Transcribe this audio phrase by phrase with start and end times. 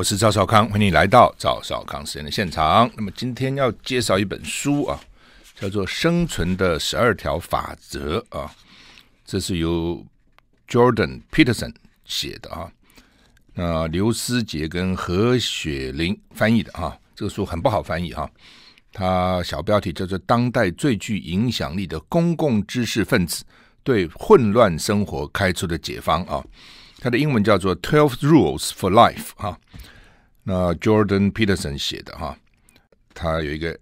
[0.00, 2.90] 我是赵少康，欢迎你来到赵少康时间的现场。
[2.96, 4.98] 那么今天要介绍一本书啊，
[5.54, 8.50] 叫做《生存的十二条法则》啊，
[9.26, 10.02] 这是由
[10.66, 11.74] Jordan Peterson
[12.06, 12.72] 写的啊，
[13.52, 18.30] 那刘思杰跟何雪玲翻译的啊，这个书很不好翻译哈、啊，
[18.94, 23.44] 它小标题叫做《当代最具影响力的公共知识分子
[23.82, 26.42] 对混乱生活开出的解方》啊。
[27.00, 29.58] 它的英文叫做《Twelve Rules for Life》哈，
[30.42, 32.36] 那 Jordan Peterson 写的哈，
[33.14, 33.72] 他有一个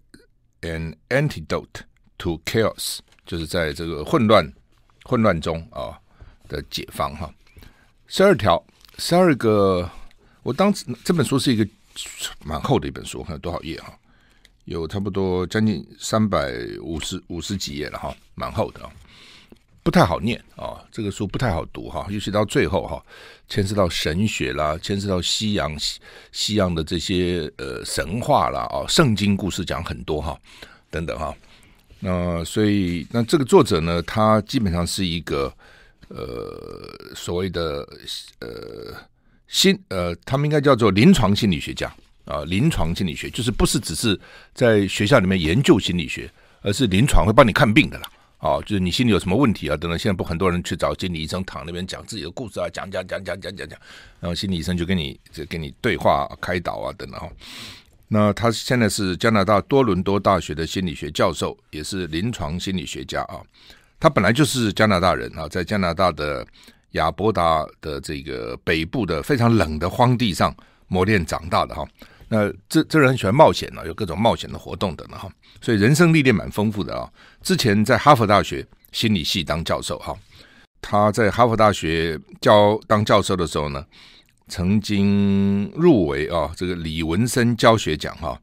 [0.61, 1.81] An Antidote
[2.19, 4.53] to Chaos，就是在这个混乱
[5.03, 5.99] 混乱中啊
[6.47, 7.29] 的解放哈。
[8.07, 8.65] 十二条，
[8.99, 9.91] 十二个，
[10.45, 11.69] 我当时这本书是一个
[12.45, 13.93] 蛮厚的一本书，我看多少页哈，
[14.65, 18.93] 有差不多将近三百五十五十几页了哈，蛮厚的啊。
[19.89, 23.03] 不太好念啊、这个书不太好读哈，尤其到最后哈，
[23.49, 25.99] 牵涉到神学啦，牵涉到西洋西
[26.31, 30.39] 西洋的这些呃神话啦啊，圣经故事讲很多哈，
[30.91, 31.35] 等等哈。
[32.01, 35.51] 那所以那这个作者呢，他基本上是一个
[36.09, 36.15] 呃
[37.15, 37.89] 所谓的
[38.41, 38.95] 呃
[39.47, 41.91] 心呃，他们应该叫做临床心理学家
[42.27, 44.21] 啊，临床心理学就是不是只是
[44.53, 48.11] 在学校里面研究心理学，而是临床会帮你看病的啦。
[48.41, 49.77] 哦，就是你心里有什么问题啊？
[49.77, 53.79] 等等，现在不很多人去找心理医生躺那边讲自己的故事啊，讲讲讲讲讲讲讲，
[54.21, 57.29] 然后心理医生就跟你就跟你对话开导啊等等哈。
[58.07, 63.43] 那他现在是加拿大多伦多大学的心理学教授，也是临床心理学家啊。
[63.99, 66.47] 他本来就是加拿大人啊，在加拿大的
[66.93, 70.55] 亚伯达的这个北部的非常冷的荒地上
[70.87, 71.85] 磨练长大的哈。
[72.31, 75.31] 那这这人很喜欢冒险呢，有各种冒险的活动等等哈，
[75.63, 77.11] 所以人生历练蛮丰富的啊。
[77.43, 80.15] 之前在哈佛大学心理系当教授哈，
[80.83, 83.83] 他在哈佛大学教当教授的时候呢，
[84.47, 88.39] 曾经入围啊这个李文森教学奖哈，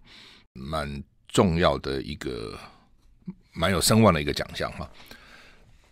[0.53, 2.57] 蛮重要的一个
[3.53, 4.89] 蛮有声望的一个奖项哈。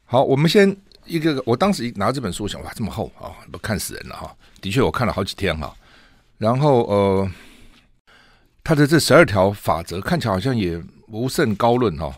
[0.06, 4.36] 好，我们先一个，我当时拿这本书，我想哇这么厚啊，都看死人了哈。
[4.62, 5.72] 的确，我看了好几天哈，
[6.40, 7.32] 然后呃。
[8.64, 12.18] 他的这十二条法则看起来好像也无甚高论哈，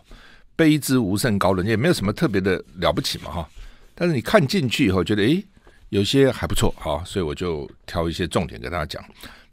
[0.55, 3.49] 卑之无甚高论，也没有什么特别的了不起嘛哈。
[3.95, 5.43] 但是你看进去以后，觉得诶，
[5.89, 9.03] 有些还不错哈，所以我就挑一些重点跟大家讲。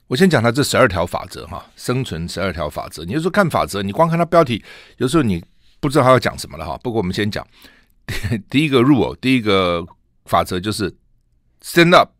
[0.08, 3.04] 我先讲他这十二条法则哈，生存十二条法则。
[3.04, 4.62] 你就说看法则，你光看它标题，
[4.98, 5.42] 有时候你
[5.80, 6.76] 不知道他要讲什么了哈。
[6.82, 7.46] 不过我们先讲
[8.50, 9.86] 第一个 rule，第一个
[10.26, 10.94] 法则就是
[11.64, 12.10] stand up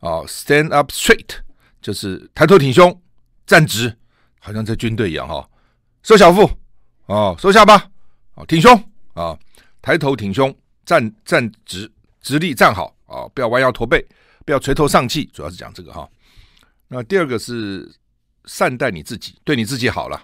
[0.00, 1.40] 啊，stand up straight，
[1.82, 2.98] 就是抬头挺胸。
[3.46, 3.94] 站直，
[4.40, 5.48] 好像在军队一样哈。
[6.02, 6.48] 收小腹，
[7.06, 7.76] 哦，收下巴，
[8.34, 8.72] 哦，挺胸
[9.14, 9.36] 啊，
[9.82, 11.90] 抬头挺胸，站站直，
[12.20, 14.04] 直立站好啊，不要弯腰驼背，
[14.44, 16.08] 不要垂头丧气，主要是讲这个哈。
[16.88, 17.92] 那第二个是
[18.44, 20.22] 善待你自己，对你自己好了，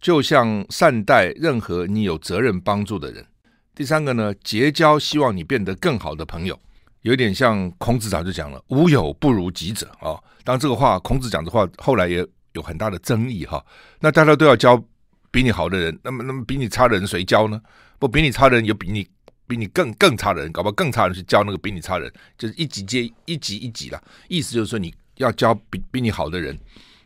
[0.00, 3.26] 就像善待任何你有责任帮助的人。
[3.74, 6.58] 第三个呢，结交希望你变得更好的朋友，
[7.02, 10.16] 有点像孔子早就讲了，无友不如己者啊。
[10.44, 12.26] 当然这个话，孔子讲的话，后来也。
[12.52, 13.64] 有很大的争议哈，
[14.00, 14.82] 那大家都要交
[15.30, 17.60] 比你好的人，那么那么比你差的人谁交呢？
[17.98, 19.06] 不比你差的人有比你
[19.46, 24.02] 比你更更差的人，搞不好更差的人去交那个比你差的人，就是一级接一级一级了。
[24.28, 26.58] 意思就是说你要交比比你好的人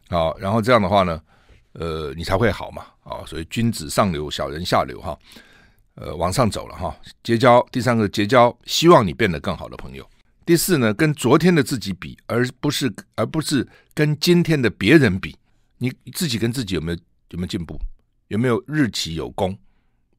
[0.09, 1.21] 啊，然后这样的话呢，
[1.73, 3.25] 呃，你才会好嘛啊。
[3.27, 5.19] 所以君子上流，小人下流哈，
[5.97, 6.97] 呃，往上走了哈。
[7.23, 10.09] 结交第三个结交希望你变得更好的朋友。
[10.47, 15.35] 第四呢，跟昨天的自己比，而不是而不是跟今天的别人比，
[15.79, 16.99] 你自己跟自己有没有
[17.31, 17.81] 有没有进步？
[18.29, 19.57] 有没有日起有功？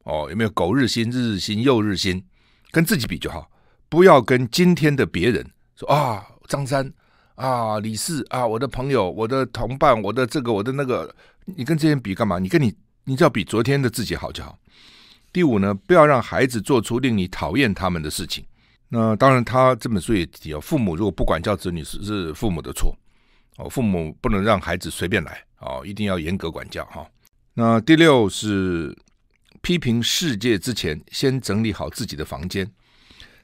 [0.04, 2.22] 哦，有没有苟日新，日日新，又日新？
[2.72, 3.50] 跟自己比就好，
[3.88, 6.92] 不要跟今天的别人说啊，张三
[7.36, 11.14] 啊，李四啊，我的朋友，我的同伴，我的这个，我的那个，
[11.44, 12.38] 你跟这些人比干嘛？
[12.40, 14.58] 你跟你，你只要比昨天的自己好就好。
[15.32, 18.44] 第五呢，不要让孩子做出令你讨厌他们的事情。
[18.88, 22.96] 那当然，他这本书也提哦，父母如果不管教子女是是父母的错
[23.56, 27.04] 哦，父母不能让孩子随便来哦，一定要严格管教哈。
[27.54, 28.96] 那第六是
[29.60, 32.70] 批评世界之前，先整理好自己的房间。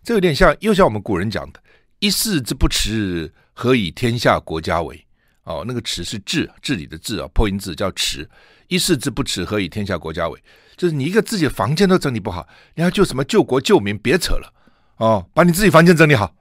[0.05, 1.61] 这有点像，又像我们古人讲的
[1.99, 5.05] “一室之不耻，何以天下国家为？”
[5.45, 8.29] 哦，那个“耻”是治治理的“治”啊，破音字叫“耻”。
[8.69, 10.41] 一室之不耻，何以天下国家为？
[10.77, 13.99] 就是你一个自己的房间都整理不好，你要救什么救国救民？
[13.99, 14.53] 别扯了。
[14.97, 16.33] 哦，把你自己房间整理好，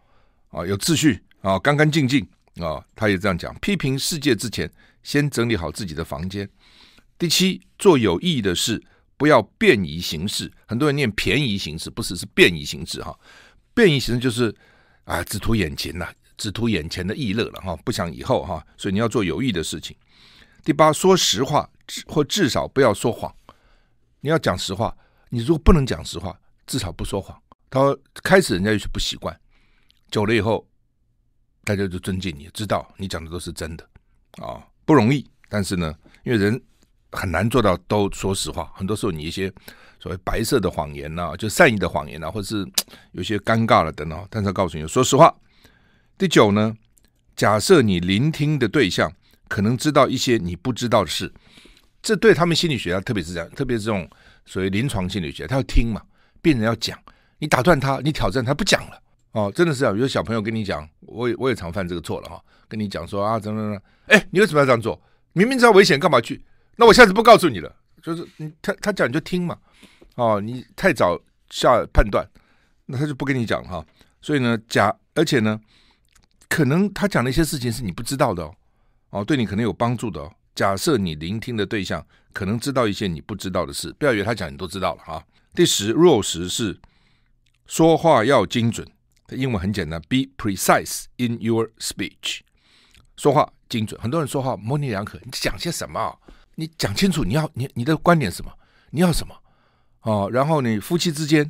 [0.50, 2.28] 啊、有秩序啊，干干净净
[2.58, 3.54] 啊，他也这样讲。
[3.60, 4.72] 批评世界之前，
[5.02, 6.48] 先整理好自己的房间。
[7.18, 8.84] 第七，做有意义的事，
[9.18, 10.52] 不要便宜行事。
[10.66, 13.18] 很多人念便宜行事，不是是便宜行事哈。
[13.74, 14.54] 便宜行事就是
[15.06, 16.08] 啊，只图眼前呐，
[16.38, 19.96] 只图眼前的逸乐了哈，不想以后哈，所以你要做有益的事情。
[20.64, 21.68] 第八，说实话，
[22.08, 23.34] 或至少不要说谎。
[24.20, 24.96] 你要讲实话，
[25.30, 27.36] 你如果不能讲实话，至少不说谎。
[27.72, 29.36] 他说开始人家就是不习惯，
[30.12, 30.68] 久了以后，
[31.64, 33.90] 大家就尊敬你，知道你讲的都是真的
[34.34, 35.28] 啊，不容易。
[35.50, 36.62] 但是呢，因为人
[37.12, 39.52] 很难做到都说实话，很多时候你一些。
[40.04, 42.68] 所谓白色的谎言呐、啊，就善意的谎言呐、啊，或者是
[43.12, 44.28] 有些尴尬了等等。
[44.32, 45.32] 但是要告诉你，说实话。
[46.18, 46.76] 第九呢，
[47.36, 49.14] 假设你聆听的对象
[49.48, 51.32] 可能知道一些你不知道的事，
[52.02, 54.10] 这对他们心理学家，特别是这样，特别是这种
[54.44, 56.02] 所谓临床心理学，他要听嘛，
[56.42, 56.98] 病人要讲，
[57.42, 59.02] 你打断他，你挑战他不讲了
[59.32, 59.98] 哦，真的是这样。
[59.98, 65.02] 有小朋友跟你讲，我也我也常犯这个错了哈，跟你讲说啊，怎么怎么，哎，你为什么要这样做？
[65.34, 66.40] 明明知道危险，干嘛去？
[66.76, 67.76] 那我下次不告诉你了。
[68.00, 69.58] 就是你他他讲你就听嘛。
[70.16, 72.24] 哦，你太早下判断，
[72.86, 73.84] 那他就不跟你讲哈。
[74.22, 75.60] 所以呢，假而且呢，
[76.48, 78.56] 可能他讲的一些事情是你不知道的哦，
[79.10, 80.32] 哦，对你可能有帮助的哦。
[80.54, 85.24] 假设你聆听的对象可能知道一些你不知道的事，不要以为他讲你都知道了哈。
[85.56, 86.78] 第十，rule 十是
[87.72, 88.86] 说话要精准，
[89.30, 92.42] 英文很简单，be precise in your speech。
[93.16, 96.20] 说话精准，很多人说话模棱两可，你讲些什么？
[96.56, 98.52] 你讲清楚，你要你你的观点什么？
[98.90, 99.34] 你要什么？
[100.02, 101.50] 哦，然后你夫妻之间，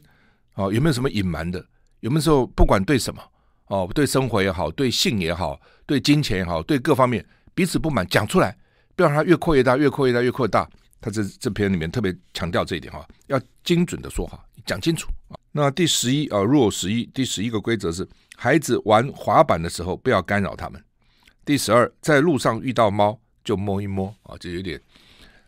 [0.53, 1.65] 哦，有没有什么隐瞒的？
[2.01, 3.23] 有没有时候不管对什么，
[3.65, 7.25] 哦，对生活也好，对性也好，对金钱也好，对各方面
[7.55, 8.55] 彼此不满，讲出来，
[8.95, 10.69] 不要让它越扩越大，越扩越大，越扩大。
[11.01, 15.09] 他这这篇里面特别强调这一点哈，要精准的说话，讲清楚。
[15.51, 18.07] 那第十一啊，rule 十一，第十一个规则是，
[18.37, 20.81] 孩子玩滑板的时候不要干扰他们。
[21.43, 24.79] 第十二，在路上遇到猫就摸一摸啊，就有点。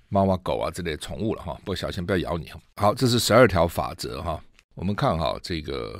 [0.09, 2.51] 猫啊、狗啊之类宠物了哈，不小心不要咬你。
[2.75, 4.39] 好，这是十二条法则哈。
[4.75, 5.99] 我们看哈这个，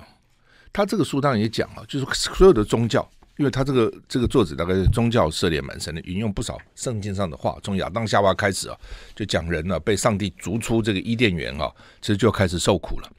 [0.72, 8.78] 他这个书当然也讲了，就是所有的宗教，因为他这个这个作者大概是宗教涉猎蛮深的，引用不少圣经上的话，从亚当夏娃开始啊，
[9.16, 13.10] 就讲人呢被上帝逐出这个伊甸园啊，其实就开始受苦了。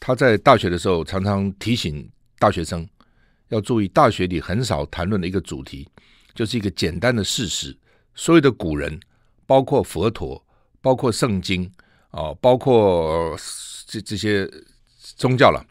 [0.00, 2.08] 他在大学的时候常常提醒
[2.38, 2.88] 大学生
[3.48, 5.88] 要注意，大学里很少谈论的一个主题，
[6.34, 7.76] 就是一个简单的事实：
[8.14, 8.98] 所有的古人。
[9.48, 10.44] 包括佛陀，
[10.82, 11.72] 包括圣经，
[12.10, 13.34] 哦，包括
[13.86, 14.46] 这这些
[15.16, 15.66] 宗教了，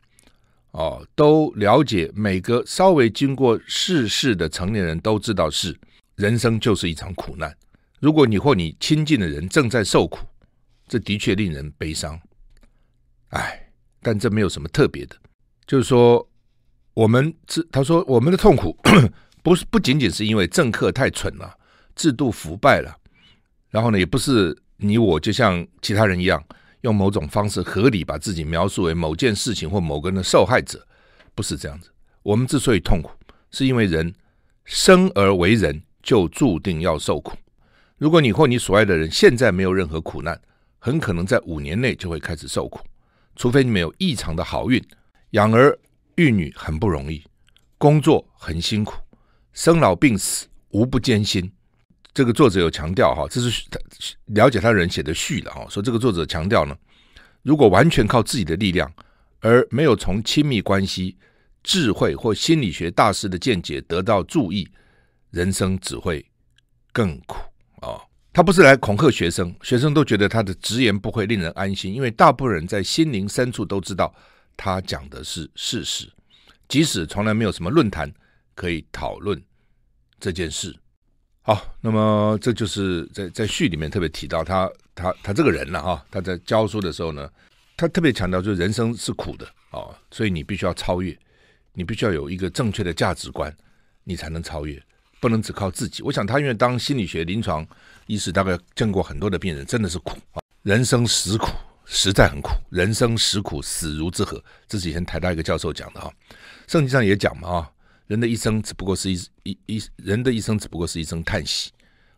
[0.71, 5.79] 哦，都了解每个稍微经过世事的成年人都知道是
[6.15, 7.55] 人生就是一场苦难。
[7.99, 10.25] 如果你或你亲近的人正在受苦，
[10.87, 12.19] 这的确令人悲伤。
[13.29, 13.66] 哎，
[14.07, 15.17] 但这没有什么特别的，
[15.65, 16.25] 就是说，
[16.93, 18.73] 我们是他说我们的痛苦
[19.43, 21.53] 不是不仅仅是因为政客太蠢了，
[21.93, 22.95] 制度腐败了。
[23.69, 26.41] 然后呢，也不是你我就像其他人一样，
[26.83, 30.87] 用某种方式合理把自己描述为某件事情或某个人的受害者，
[31.35, 31.89] 不是这样子。
[32.23, 33.11] 我们之所以痛苦，
[33.51, 34.15] 是因为人
[34.63, 37.35] 生而为人就注定要受苦。
[37.97, 40.39] 如果你或你所爱的人现在没有任何苦难，
[40.79, 42.79] 很可能在五年内就会开始受苦，
[43.37, 44.83] 除非你们有异常的好运。
[45.31, 45.77] 养儿
[46.15, 47.23] 育女很不容易，
[47.77, 48.95] 工作很辛苦，
[49.53, 51.49] 生老病死无不艰辛。
[52.13, 53.67] 这个作者有强调哈，这是
[54.25, 55.67] 了解他人写的序了哈。
[55.69, 56.75] 说这个作者强调呢，
[57.43, 58.91] 如果完全靠自己的力量，
[59.39, 61.15] 而没有从亲密关系、
[61.61, 64.67] 智慧或心理学大师的见解得到注意，
[65.29, 66.25] 人生只会
[66.91, 67.37] 更苦
[67.81, 68.01] 啊。
[68.37, 74.13] 他不是来恐吓学生，学生都觉得他的直言不讳令人安心，因为大部分人在心灵深处都知道
[74.55, 76.07] 他讲的是事实，
[76.67, 78.13] 即使从来没有什么论坛
[78.53, 79.41] 可以讨论
[80.19, 80.71] 这件事。
[81.41, 87.27] 好，那么这就是在在序里面特别提到他他他这个人了哈，他在教书的时候呢，
[87.75, 91.17] 他特别强调就人生是苦的哦，所以你必须要超越，
[91.73, 93.51] 你必须要有一个正确的价值观，
[94.03, 94.79] 你才能超越，
[95.19, 96.03] 不能只靠自己。
[96.03, 97.67] 我想他因为当心理学临床
[98.07, 101.49] 医师，大概见过很多的病人，真的是苦啊，人生实苦，
[101.85, 106.11] 实在很苦，人生实苦，死如之何，这是以前台大一个教授讲的哈，
[106.67, 107.71] 圣经上也讲嘛啊。
[108.07, 111.71] 人的一生只不过是一一一人的一生只不过是一声叹息，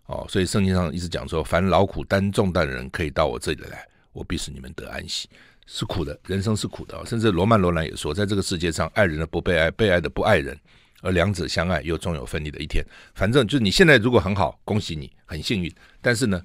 [0.05, 5.27] 哦，所以圣经上一直讲说，凡劳苦担重担的人可以到我这里来，我必使你们得安息。
[5.65, 10.59] 是苦的，人生是苦的，甚至罗曼罗兰也说，在这个世界上，爱人的不被爱，被爱的不爱人，
[11.01, 12.83] 而两者相爱，又终有分离的一天。
[13.15, 15.73] 反正就是你现在如果很好，恭喜你，很幸运。
[16.01, 16.41] 但是呢，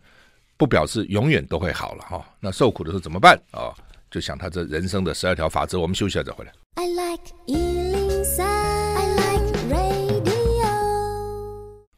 [0.57, 2.25] 不表示永远都会好了哈、哦。
[2.41, 3.75] 那受苦的时候怎么办啊、哦？
[4.11, 5.81] 就想他这人生的十二条法则。
[5.81, 6.53] 我们休息一下再回来。
[6.77, 7.35] I like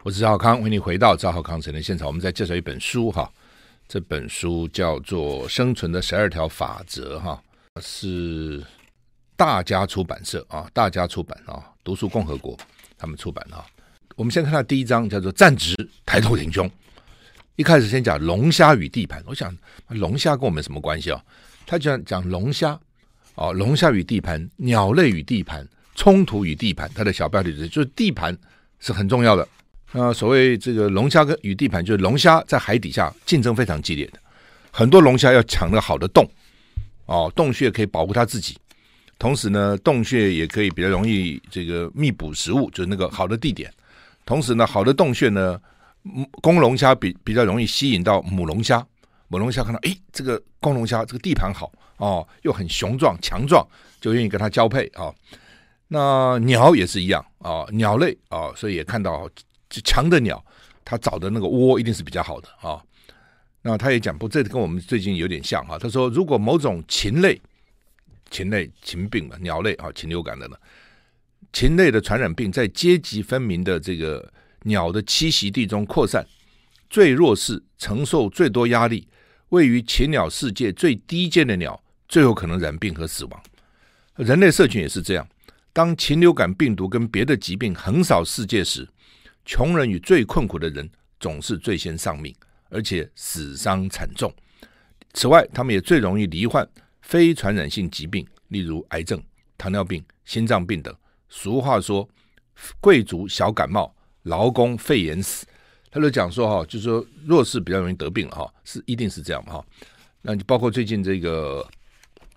[0.02, 2.06] 我是赵浩康，欢迎你回到赵浩康成的现场。
[2.06, 3.28] 我们在介绍一本书哈，
[3.88, 7.42] 这本书叫做《生存的十二条法则》哈，
[7.82, 8.62] 是
[9.36, 12.56] 大家出版社啊，大家出版啊，读书共和国
[12.96, 13.64] 他们出版的哈。
[14.16, 15.76] 我们先看到第一章，叫做站直，
[16.06, 16.68] 抬头挺胸。
[17.56, 19.54] 一开始先讲龙虾与地盘，我想
[19.88, 21.22] 龙虾跟我们什么关系啊？
[21.66, 22.78] 他讲讲龙虾
[23.34, 26.90] 哦，龙虾与地盘，鸟类与地盘，冲突与地盘。
[26.94, 28.36] 他的小标题是就是地盘
[28.80, 29.46] 是很重要的。
[29.92, 34.18] 那所谓这个龙虾跟与地盘，就是龙虾在海底下竞争非常激烈的，
[34.70, 36.26] 很多龙虾要抢那个好的洞
[37.04, 38.56] 哦，洞穴可以保护它自己，
[39.18, 43.72] 同时呢，洞穴也可以比较容易这个密捕食物，就是那个好的地点。
[44.24, 45.60] 同时呢，好的洞穴呢。
[46.40, 48.86] 公龙虾比比较容易吸引到母龙虾，
[49.26, 53.66] 母龙虾看到哎，这个公龙虾这个地盘好哦，又很雄壮强壮，
[54.00, 55.12] 就愿意跟它交配啊、
[55.88, 59.28] 那鸟也是一样啊、鸟类啊、所以也看到
[59.68, 60.40] 强的鸟，
[60.84, 62.80] 它找的那个窝一定是比较好的啊、
[63.62, 65.76] 那他也讲不，这跟我们最近有点像哈。
[65.76, 67.40] 他说，如果某种禽类、
[68.30, 70.56] 禽类禽病嘛，鸟类啊，禽流感的呢，
[71.52, 74.32] 禽类的传染病在阶级分明的这个。
[74.62, 76.26] 鸟的栖息地中扩散，
[76.90, 79.06] 最弱势、承受最多压力、
[79.50, 83.42] 位于禽鸟世界最低阶的鸟，最有可能染病和死亡。
[84.16, 85.28] 人类社群也是这样，
[85.72, 88.88] 当禽流感病毒跟别的疾病横扫世界时，
[89.44, 90.90] 穷人与最困苦的人
[91.20, 92.34] 总是最先丧命，
[92.68, 94.34] 而且死伤惨重。
[95.12, 96.68] 此外，他们也最容易罹患
[97.06, 99.22] 非传染性疾病，例如癌症、
[99.56, 100.92] 糖尿病、心脏病等。
[101.28, 102.06] 俗话说
[102.82, 103.94] ：“贵族小感冒。”
[104.26, 105.46] 劳工肺炎死，
[105.88, 109.64] 他就讲说哈，就是说弱势比较容易得病了哈，是一定是这样哈。
[110.20, 111.64] 那你包括最近这个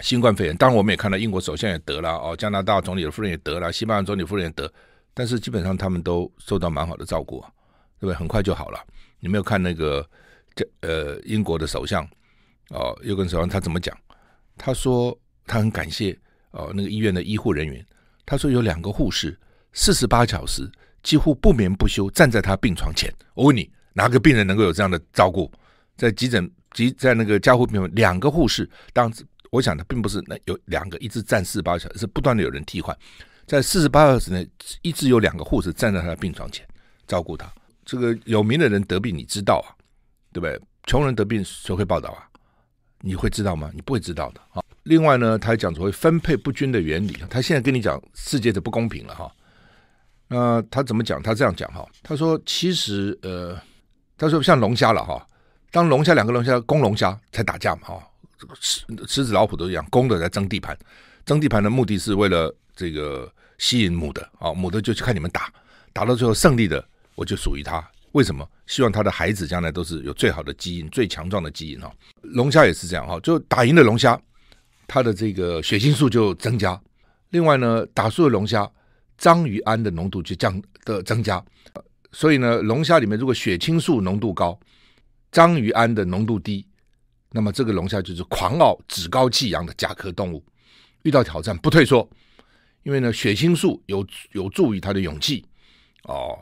[0.01, 4.71] 新冠肺炎，当然我们也看到英国首相也得了哦，加拿大总理的夫人也得了，西班牙总理夫人也得，
[5.15, 7.51] 但是基本上他们都受到蛮好的照顾啊，
[7.99, 8.13] 对不对？
[8.13, 8.79] 很快就好了。
[9.19, 10.07] 你没有看那个
[10.53, 12.07] 这呃英国的首相
[12.69, 13.97] 哦，又跟首相他怎么讲？
[14.59, 16.15] 他说他很感谢
[16.51, 17.83] 哦那个医院的医护人员，
[18.27, 19.35] 他说有两个护士
[19.73, 20.69] 四十八小时。
[21.01, 23.09] 几乎不眠不休站在他病床前。
[23.33, 25.49] 我问你，哪个病人能够有这样的照顾？
[25.95, 32.93] 在急诊急在那个加护病房，两个护士，当时我想他并不是那有两个一直站四十八小时，是不断的有人替换，
[33.47, 34.45] 在四十八小时内
[34.81, 36.67] 一直有两个护士站在他的病床前
[37.07, 37.49] 照顾他。
[37.85, 39.71] 这个有名的人得病，你知道啊，
[40.33, 40.59] 对不对？
[40.85, 42.28] 穷人得病谁会报道啊？
[43.01, 43.71] 你会知道吗？
[43.73, 44.41] 你不会知道的。
[44.51, 47.17] 啊，另外呢，他还讲所谓分配不均的原理。
[47.29, 49.31] 他现在跟你讲世界的不公平了哈。
[50.27, 51.21] 那他怎么讲？
[51.23, 53.59] 他这样讲哈，他说其实呃，
[54.17, 55.25] 他说像龙虾了哈，
[55.71, 58.07] 当龙虾两个龙虾公龙虾才打架嘛哈，
[58.59, 60.77] 狮狮子老虎都一样，公的在争地盘，
[61.25, 65.51] 争地盘的目的是为了这个吸引母的啊，母的就去看你们打，
[65.93, 66.83] 打到最后胜利的
[67.15, 68.47] 我就属于他，为什么？
[68.67, 71.91] 希望他的孩子将来都是有最好的基因、最强壮的基因哈。
[72.21, 74.19] 龙虾也是这样哈，就打赢了龙虾，
[74.87, 76.79] 它的这个血清素就增加，
[77.29, 78.69] 另外呢，打输了龙虾。
[79.17, 81.43] 章鱼胺的浓度就降的增加，
[82.13, 84.57] 所以呢，龙虾里面如果血清素浓度高，
[85.29, 86.65] 章鱼胺的浓度低，
[87.33, 90.41] 那么这个龙虾就是狂傲、趾高气扬的甲壳动物，
[91.01, 92.09] 遇到挑战不退缩，
[92.83, 95.45] 因为呢，血清素有有助于它的勇气
[96.03, 96.39] 哦。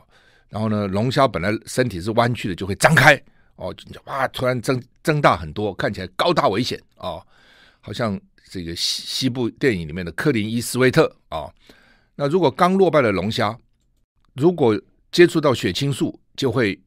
[0.48, 3.14] 然后呢，龙虾本来身体是弯曲的，就会张开
[3.56, 3.74] 哦，
[4.04, 7.24] 哇，突然增增大很多，看起来高大危险哦，
[7.80, 8.18] 好像
[8.50, 11.52] 这个西西部电影里面的克林伊斯威特啊。
[12.14, 13.58] 那如果刚落败的龙虾，
[14.34, 14.80] 如果
[15.12, 16.80] 接触到血清素，就会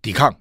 [0.00, 0.34] 抵抗。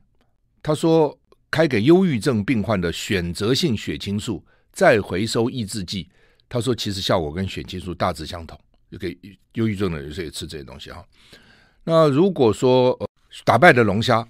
[0.62, 1.18] 他说，
[1.50, 6.10] 开给忧郁症病患的选择性血清素再回收抑制剂，
[6.48, 8.60] 他说其实效果跟血清素大致相同，
[8.92, 9.18] 就给
[9.54, 11.04] 忧郁症的人也吃这些东西哈。
[11.90, 13.00] 那如果说
[13.46, 14.28] 打败的龙虾，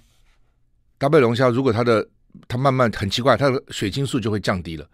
[0.96, 2.08] 打败龙虾，如果它的
[2.46, 4.88] 它慢慢很奇怪，它的血清素就会降低了，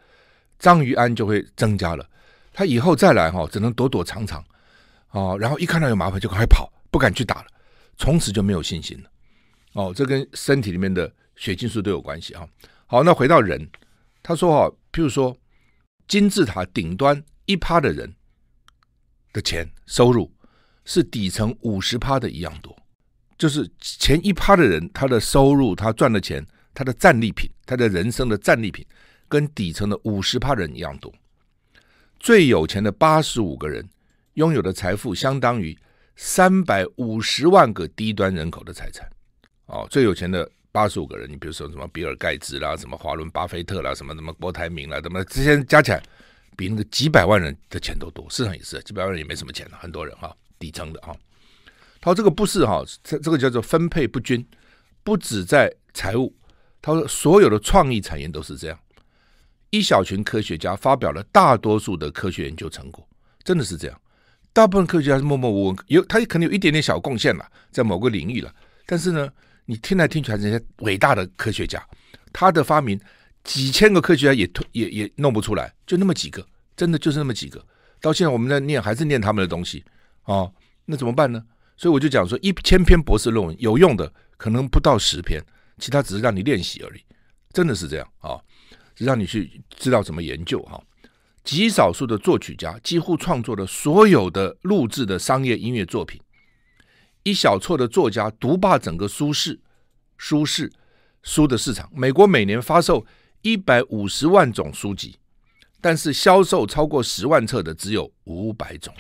[0.59, 2.09] 章鱼胺就会增加了，
[2.55, 4.43] 它以后再来哈，只能躲躲藏藏。
[5.11, 7.47] 哦，然后一看到有麻烦就赶快跑，不敢去打了，
[7.99, 9.11] 从此就没有信心了。
[9.75, 12.49] 哦，这跟身体里面的血清素都有关系啊。
[12.87, 13.69] 好，那回到人，
[14.23, 15.37] 他说哈，譬如说
[16.09, 18.11] 金字塔顶端一趴的人
[19.35, 20.33] 的钱收入
[20.85, 22.77] 是底层五十趴的一样多，
[23.37, 28.85] 就是前一趴的人他的收入他赚的钱，他的战利品，他的人生的战利品
[29.29, 31.13] 跟底层的五十趴人一样多。
[32.19, 33.89] 最有钱的八十五个人。
[34.35, 35.79] 拥有的财富相当于
[36.17, 39.09] 三百五十万个低端人口的财产，
[39.67, 46.03] 哦，最有钱的八十五个人，你比如说什么比尔盖茨啦，什么华伦巴菲特啦，什么什么郭台铭啦，什么这些加起来
[46.57, 48.29] 比那个几百万人的钱都多。
[48.29, 51.15] 市场也是，几百万人也没什么钱了，很多人哈，底层的哈。
[52.01, 54.43] 他说这个不是哈，这这个叫做分配不均，
[55.03, 56.35] 不止在财务，
[56.81, 58.79] 他说所有的创意产业都是这样。
[59.69, 63.07] 一小群科学家发表了大多数的科学研究成果，
[63.43, 64.01] 真的是这样。
[64.53, 68.55] 大部分科学家是默默无闻，有他可能有一点点小贡献了，在某个领域了。
[68.87, 69.29] 但是呢，
[69.67, 71.85] 你听来听去还是那些伟大的科学家，
[72.33, 72.99] 他的发明
[73.43, 77.65] 几千个科学家也也也弄不出来，就那么几个，真的就是那么几个。
[78.01, 79.85] 到现在我们在念还是念他们的东西
[80.25, 80.53] 哦，
[80.87, 81.45] 那怎么办呢？
[81.77, 85.43] 所以我就讲说，一千篇博士论文有用的可能不到十篇，
[85.79, 87.01] 其他只是让你练习而已，
[87.53, 88.45] 真的是这样啊、哦，
[88.97, 90.81] 让你去知道怎么研究哈。
[91.43, 96.21] 极少数的作曲家几乎创作了所有的录制的商业音乐作品，
[97.23, 99.61] 一小撮的作家独霸整个书市，
[100.17, 100.73] 书市
[101.23, 101.91] 书的市场。
[101.93, 103.05] 美国每年发售
[103.43, 105.19] 一百五十万种书籍，
[105.81, 108.95] 但是销售超过十万册的只有五百种。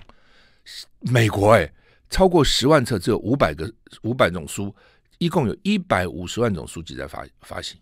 [1.00, 1.72] 美国哎。
[2.10, 3.68] 超过十万册，只有五百个
[4.02, 4.72] 五百种书，
[5.18, 7.76] 一共有一百五十万种书籍在发发行。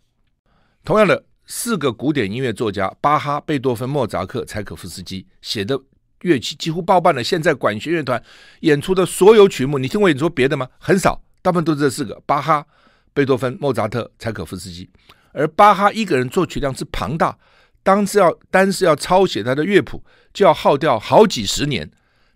[0.83, 5.79] 同样的，四个古典音乐作家巴哈、贝多芬、莫扎克、柴可夫斯基写的
[6.23, 8.23] 乐器，几乎包办了现在管弦乐团
[8.61, 9.79] 演出的所有曲目。
[9.79, 10.67] 你听过演出别的吗？
[10.79, 12.67] 很少，大部分都是这四个：巴哈、
[13.12, 14.89] 贝多芬、莫扎特、柴可夫斯基。
[15.33, 17.37] 而巴哈一个人作曲量之庞大，
[17.83, 21.91] 当是要单是要抄写他的乐谱，就要耗掉好几十年。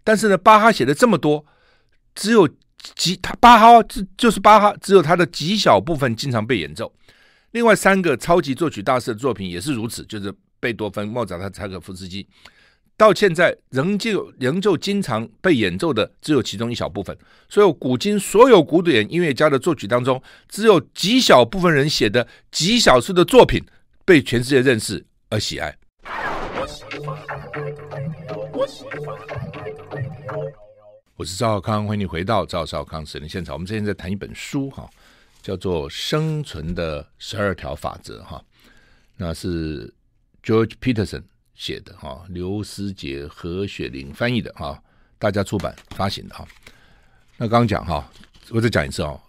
[0.07, 1.45] 但是呢，巴哈写的这么多。
[2.15, 2.49] 只有
[2.95, 6.91] 极他巴哈就就是巴哈，只有他的极小部分经常被演奏。
[7.51, 12.27] 另外三个超级作曲大师的作品也是如此，就是贝多芬、莫扎特、柴可夫斯基，
[12.97, 17.15] 到现在仍旧仍旧经常被演奏的只有其中一小部分。
[17.49, 23.63] 所以古今所有古典音乐家的作曲当中，只有极小部分人写的极小数的作品
[24.05, 25.77] 被全世界认识而喜爱。
[28.53, 28.67] 我
[31.17, 33.55] 我是赵少康，欢迎你回到赵少康时间现场。
[33.55, 34.89] 我们之前在谈一本书哈，
[35.41, 38.43] 叫做《生存的十二条法则》哈，
[39.17, 39.93] 那是
[40.43, 41.23] George Peterson
[41.55, 44.83] 写的哈，刘思杰、何雪玲翻译的哈，
[45.19, 46.47] 大家出版发行的哈。
[47.37, 48.11] 那刚刚讲哈，
[48.51, 49.21] 我再讲一次哦，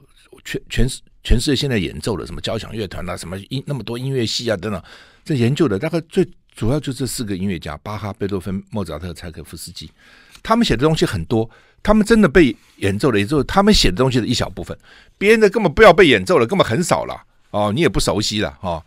[0.44, 4.84] 全全世全世界现在演奏的什么交响乐团啊，什么音那么多音乐系啊等等，
[5.24, 9.90] 这研究的大概最主要就这四个音乐家：巴哈、贝多芬、莫扎特、柴可夫斯基。
[10.42, 11.50] 他们写的东西很多。
[11.84, 14.78] 他们真的被演奏了，也就是他们写的东西的一小部分，
[15.18, 18.84] 别人的根本不要被演奏了，根本很少了哦，你也不熟悉了哦。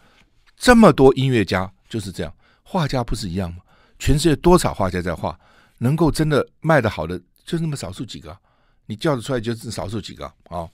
[0.57, 3.59] 这么多音乐家就是这样，画家不是一样吗？
[3.99, 5.39] 全世界多少画家在画，
[5.79, 8.37] 能够真的卖得好的就那么少数几个，
[8.85, 10.71] 你叫得出来就是少数几个啊、哦。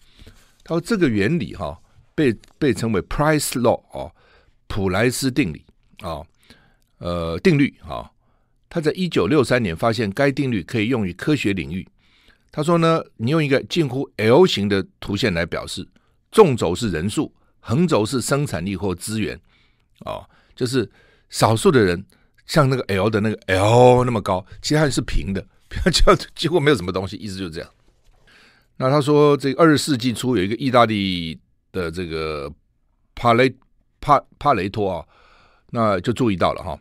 [0.65, 1.79] 他说这个原理哈、
[2.15, 4.11] 被被称为 Price Law 哦，
[4.67, 5.65] 普莱斯定理
[6.01, 6.27] 啊、哦，
[6.99, 8.11] 呃定律啊、哦。
[8.77, 11.89] 他在一九六三年发现该定律可以用于科学领域。
[12.53, 15.89] 他说呢，你用一个近乎 L 型的图线来表示，
[16.31, 19.41] 纵轴是人数，横轴是生产力或资源，
[20.01, 20.91] 哦，就是
[21.31, 22.05] 少数的人
[22.45, 25.43] 像那个 L 的那个 L 那么高，其他人是平的，
[25.91, 27.71] 就几乎没有什么东西，意思就这样。
[28.77, 31.41] 那他说，这个二十世纪初有一个意大利
[31.73, 32.53] 的这个
[33.15, 33.51] 帕雷
[34.03, 35.07] 帕帕雷托啊，
[35.71, 36.79] 那就注意到了哈。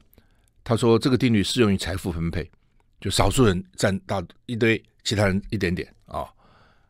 [0.66, 2.52] 他说这个定律适用于财富分配，
[3.00, 4.84] 就少数人占大一堆。
[5.06, 6.26] 其他人一点点啊、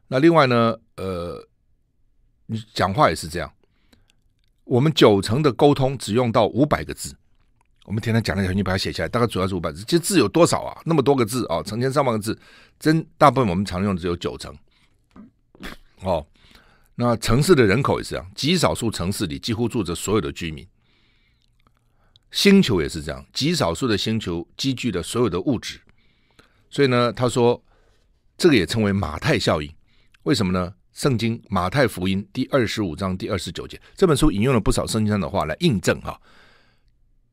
[0.07, 1.45] 那另外呢，呃，
[2.45, 3.53] 你讲话也是这样。
[4.63, 7.13] 我们九成的沟通只用到五百个字，
[7.83, 9.83] 我们天天讲来讲，你把它写下来，大概主要是五百字。
[9.83, 10.81] 其实字有多少啊？
[10.85, 12.39] 那么多个字啊、哦，成千上万个字，
[12.79, 14.57] 真大部分我们常用的只有九成。
[15.99, 16.25] 哦，
[16.95, 20.65] 那城市的人口也是这样，极少数城市里几乎住着所有的居民。
[22.35, 25.79] 星球也是这样，极少数的星球积聚了所有的物质。
[26.69, 27.63] 所以呢，他说。
[28.37, 29.73] 这个也称为马太效应，
[30.23, 30.73] 为什么呢？
[30.91, 36.19] 圣经马太福音第二十五章第二十九节，这本书引用了不少圣经上的话来印证哈，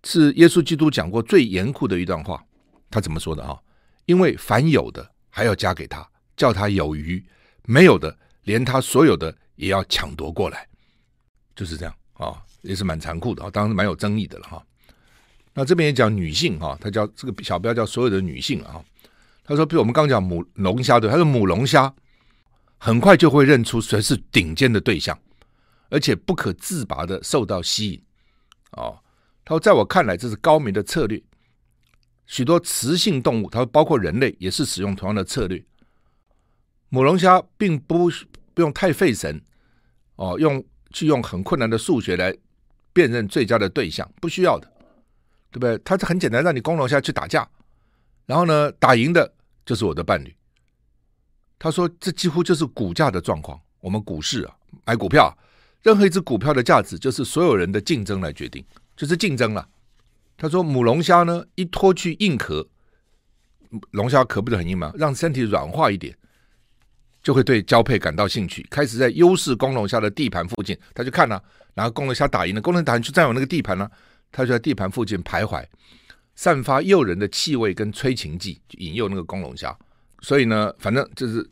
[0.05, 2.41] 是耶稣基督讲过最严酷的一段话。
[2.89, 3.61] 他怎么说的哈？
[4.07, 7.21] 因为凡有的还要加给他，叫他有余；
[7.65, 10.69] 没有的，连他所有的也要抢夺过来，
[11.57, 14.65] 就是这样啊，也是蛮残酷的啊，当然蛮有争议的了哈。
[15.55, 18.83] 那这边也讲女性哈，他叫这个小标叫所有的女性啊。
[19.45, 21.93] 他说：“比如我们刚讲母龙虾对，他说母龙虾
[22.79, 25.19] 很快就会认出谁是顶尖的对象，
[25.91, 28.03] 而且不可自拔的受到吸引。
[28.71, 28.99] 哦，
[29.45, 31.21] 他说，在我看来，这是高明的策略。
[32.27, 35.63] 许多雌性动物，他说包括人类，也是使用同样的策略。
[36.89, 38.09] 母龙虾并不
[38.55, 39.43] 不用太费神，
[40.17, 42.35] 哦，用去用很困难的数学来
[42.93, 44.72] 辨认最佳的对象，不需要的，
[45.53, 45.79] 对不对？
[45.85, 47.49] 他是很简单，让你公龙虾去打架。”
[48.27, 49.33] 然后呢，打赢的
[49.67, 50.35] 就是我的伴侣。
[51.59, 53.61] 他说：“这几乎就是股价的状况。
[53.81, 55.37] 我们股市啊，买股票，
[55.83, 58.65] 任何一只股票的价值，就是所有人的竞争来决定，
[58.97, 59.69] 就是竞争了。”
[60.39, 62.67] 他说：“母龙虾呢，一脱去硬壳，
[63.91, 64.93] 龙虾壳不是很硬吗？
[64.97, 66.17] 让身体软化一点，
[67.23, 71.41] 就会对交配感到兴趣，开始在优势公龙虾的地盘附近，他就看了、
[71.75, 73.89] 然后公龙虾打赢了，公龙打赢就占有那个地盘了、
[74.33, 75.65] 他就在地盘附近徘徊，
[76.35, 79.77] 散发诱人的气味跟催情剂，引诱那个公龙虾。
[80.21, 81.49] 所以呢，反正就是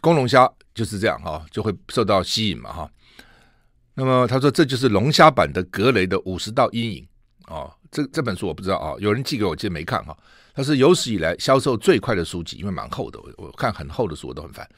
[0.00, 2.90] 公龙虾就是这样哈，就会受到吸引嘛哈。
[3.94, 7.08] 那么他说这就是龙虾版的格雷的五十道阴影
[7.46, 7.72] 哦。
[7.90, 10.16] 这这本书我不知道啊，有人寄给我，其实没看哈。
[10.54, 14.68] 它是有史以来销售最快的书籍，因为蛮厚的，我我看很厚的书我都很烦。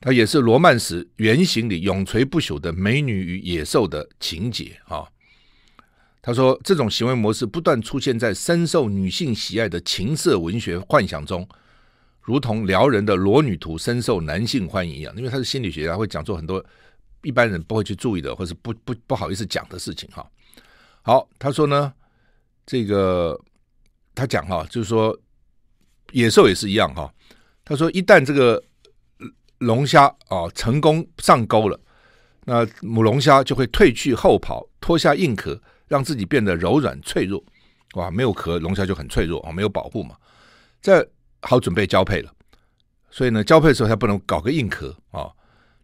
[0.00, 5.04] 它也是罗曼史原型里永垂不朽的美女与野兽的情节啊。
[6.20, 11.48] 他说这种行为模式不断出现在深受女性喜爱的情色文学幻想中，
[12.20, 15.14] 如同撩人的裸女图深受男性欢迎一样。
[15.16, 16.64] 因为他是心理学家，会讲出很多
[17.22, 20.26] 一般人不会去注意的，或是不不不好意思讲的事情哈。
[21.02, 21.92] 好，他说呢。
[22.70, 23.40] 这个
[24.14, 25.18] 他讲哈，就是说
[26.12, 27.10] 野兽也是一样哈。
[27.64, 28.62] 他说，一旦这个
[29.56, 31.80] 龙虾啊成功上钩了，
[32.44, 37.42] 那母龙虾就会褪去后袍，脱下硬壳，让自己变得柔软脆弱。
[37.94, 40.14] 哇，没有壳，龙虾就很脆弱啊，没有保护嘛。
[40.80, 41.04] 再
[41.40, 42.32] 好准备交配了，
[43.10, 45.32] 所以呢，交配的时候它不能搞个硬壳啊。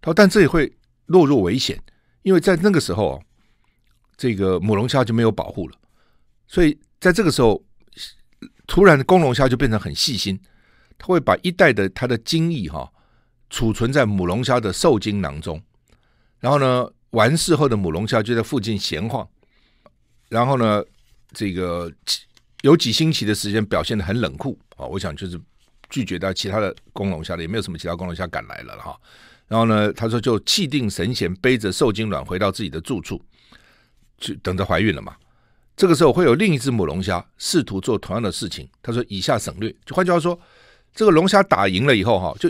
[0.01, 0.71] 他，但这也会
[1.07, 1.83] 落入危险，
[2.23, 3.23] 因为在那个时候啊，
[4.17, 5.75] 这个母龙虾就没有保护了。
[6.47, 7.65] 所以在这个时候，
[8.67, 10.39] 突然公龙虾就变成很细心，
[10.99, 12.93] 它会把一袋的它的精液哈
[13.49, 15.63] 储存在母龙虾的受精囊中，
[16.39, 19.27] 然后呢，完事后的母龙虾就在附近闲晃，
[20.29, 20.83] 然后呢，
[21.33, 21.91] 这个
[22.63, 25.41] 有几星期的时间表现得很冷酷啊，我想就是
[25.91, 28.99] 拒绝到其他的公龙虾了，也没有什么其他公龙虾敢来了哈。
[29.47, 33.23] 然后呢，他说就气定神闲，背着受精卵回到自己的住处，
[34.19, 35.15] 就等着怀孕了嘛。
[35.77, 38.69] 这个时候会有另一只母龙虾试图做同样的事情。
[38.81, 40.39] 他说：“以下省略。”就换句话说，
[40.95, 42.49] 这个龙虾打赢了以后，哈，就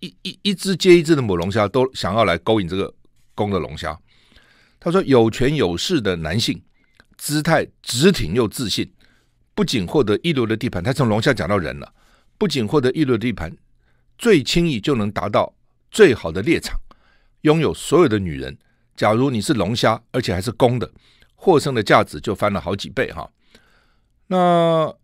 [0.00, 2.92] 一一一只接一只的母龙虾都想要来勾引这个
[3.34, 3.98] 公的龙虾。
[4.80, 6.60] 他说：“有权有势的男性，
[7.24, 8.92] 姿态直挺又自信，
[9.54, 11.94] 不仅获得一流的地盘，他从龙虾讲到人了，
[12.36, 13.50] 不仅获得一流的地盘，
[14.18, 15.54] 最轻易就能达到
[15.90, 16.78] 最好的猎场，
[17.40, 18.58] 拥有所有的女人。
[18.94, 20.92] 假如你是龙虾，而且还是公的。”
[21.34, 23.30] 获胜的价值就翻了好几倍哈。
[24.26, 24.94] 那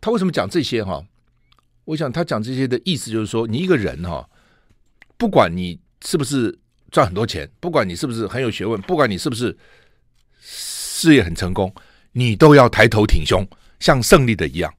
[0.00, 1.04] 他为什么讲这些哈？
[1.86, 4.30] 我想他讲这些的意思就是说，你一个人哈，
[5.16, 6.56] 不管你是不是
[6.92, 9.58] 赚很多钱，不管你是不是很有学问，不管你是不是
[10.98, 11.72] 事业很成功，
[12.10, 13.46] 你都要抬头挺胸，
[13.78, 14.74] 像胜利的一样，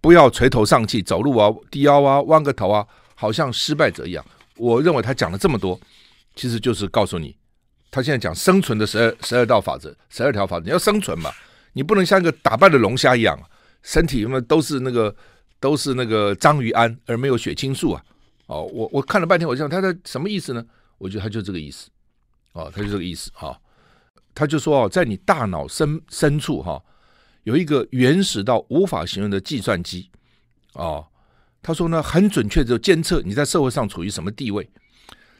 [0.00, 4.24] 不要垂头丧气，走路啊低腰啊弯个头啊，好像失败者一样。
[4.56, 5.80] 我认为他讲了这么多，
[6.34, 7.36] 其实就是告诉你。
[7.92, 11.30] 他现在讲生存的十二十二道法则，十二条法则，你要生存嘛，
[11.74, 13.38] 你不能像一个打败的龙虾一样，
[13.82, 15.14] 身体什么都是那个
[15.60, 18.02] 都是那个章鱼胺，而没有血清素啊。
[18.46, 20.64] 哦，我我看了半天，我想他在什么意思呢？
[20.98, 21.88] 我觉得他就这个意思，
[22.52, 23.56] 哦，他就这个意思哈、
[24.34, 26.82] 他就说哦，在你大脑深深处哈、
[27.44, 30.08] 有一个原始到无法形容的计算机，
[30.74, 31.06] 哦，
[31.62, 34.68] 他说呢，很准确的就监测你在社会上处于什么地位。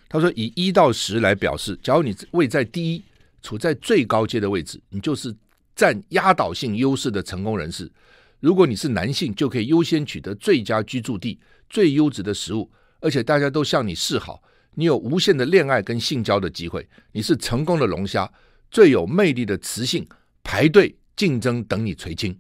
[0.09, 3.02] 他说：“以一到十来表示，假如你位在第一，
[3.42, 5.35] 处在最高阶的位置，你就是
[5.74, 7.90] 占压倒性优势的成功人士。
[8.38, 11.38] 如果你是男性，就可以优先取得最佳居住地、
[11.70, 14.42] 最优质的食物，而且大家都向你示好，
[14.74, 16.87] 你有无限的恋爱跟性交的机会。
[17.12, 18.31] 你是成功的龙虾，
[18.73, 20.05] 最有魅力的雌性
[20.43, 22.37] 排队竞争等你垂青。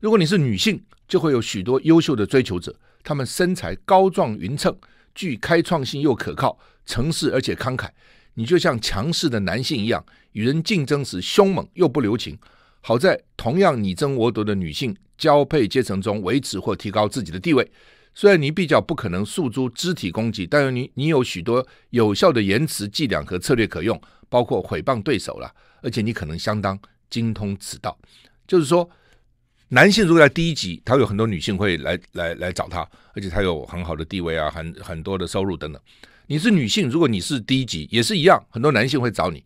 [0.00, 4.74] 如果你是女性，就会有许多优秀的追求者，他们身材高壮匀称。”
[5.14, 7.86] 具开创性又可靠，诚实而且慷慨，
[8.32, 10.02] 你就像强势的男性一样，
[10.32, 12.38] 与人竞争时凶猛又不留情。
[12.80, 17.70] 好在同样你争我夺的女性交配阶层中维持或提高自己的地位。
[18.14, 27.98] 虽然你比较不可能诉诸肢体攻击，但是你你有许多有效的言辞伎俩和策略可用，包括诽谤对手了，而且你可能相当精通此道。
[28.46, 28.88] 就是说。
[29.74, 35.80] 男性如果在第一级，他有很多女性会来来来找他，而且他有很好的地位啊，很很多的收入等等。
[36.26, 39.42] 你是女性，如果你是第一级，也是一样，很多男性会找你。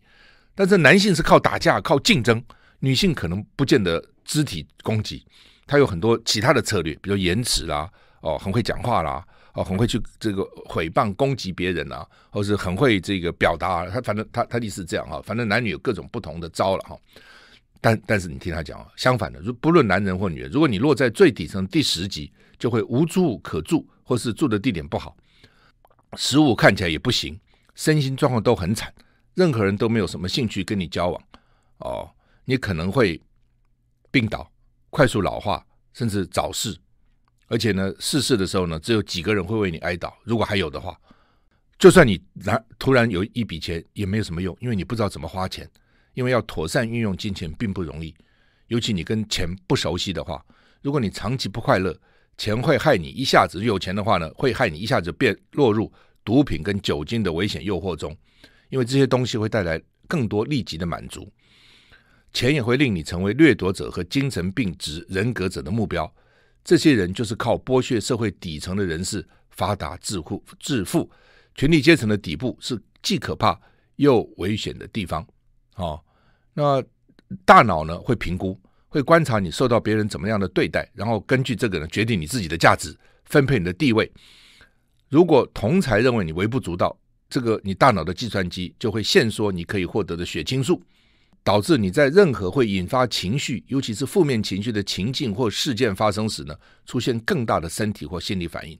[0.53, 2.43] 但是男性是靠打架、靠竞争，
[2.79, 5.25] 女性可能不见得肢体攻击，
[5.65, 7.89] 他有很多其他的策略，比如言辞啦，
[8.27, 13.89] 哦，很会讲话啦，哦，很会去这个诽谤攻击别人啊，或是很会这个表达。
[13.89, 16.99] 他反正他他的意思是这样哈，反正男女有各种不同的招了哈。
[17.79, 25.15] 但但是你听他讲啊，相反的，如不论男人或女人，如果你落在最底层第十级，就会无处可住，或是住的地点不好，
[26.17, 27.39] 食物看起来也不行，
[27.75, 28.93] 身心状况都很惨，
[29.35, 31.23] 任何人都没有什么兴趣跟你交往，
[31.77, 32.09] 哦，
[32.45, 33.21] 你可能会
[34.11, 34.51] 病倒、
[34.89, 35.63] 快速老化，
[35.93, 36.75] 甚至早逝，
[37.47, 40.99] 而且呢，逝世的时候呢，只有几个人会为你哀悼，如果还有的话，
[41.79, 45.69] 就算你拿突然有一笔钱，也没有什么用，因为你不知道怎么花钱，
[46.13, 48.13] 因为要妥善运用金钱并不容易，
[48.67, 50.43] 尤其你跟钱不熟悉的话，
[50.81, 51.97] 如果你长期不快乐，
[52.37, 55.91] 钱会害你一下子有钱的话呢，会害你一下子变落入
[56.25, 58.13] 毒品跟酒精的危险诱惑中，
[58.69, 61.31] 因为这些东西会带来更多立即的满足，
[62.33, 66.13] 钱也会令你成为掠夺者和精神病质人格者的目标。
[66.67, 71.09] 这些人就是靠剥削社会底层的人士发达致富致富，
[71.55, 73.57] 权力阶层的底部是既可怕
[73.95, 75.25] 又危险的地方。
[75.77, 75.97] 哦，
[76.53, 76.83] 那
[77.45, 84.11] 大脑呢会评估，会观察你受到别人怎么样的对待，然后根据这个呢决定你自己的价值，分配你的地位。
[85.07, 86.99] 如果同才认为你微不足道，
[87.29, 90.83] 这个你大脑的计算机就会限缩你可以获得的血清素。
[91.43, 96.53] 导致你在任何会引发情绪，尤其是负面情绪的情境或事件发生时呢，
[96.85, 98.77] 出现更大的身体或心理反应。